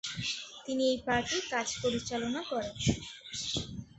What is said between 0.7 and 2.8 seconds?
এই পার্টির কাজ পরিচালনা করেন।